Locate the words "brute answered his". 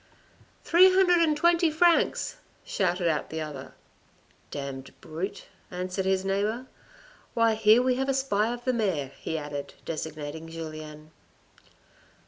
4.99-6.25